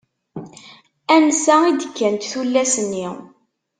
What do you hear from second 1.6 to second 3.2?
i d-kkant tullas-nni?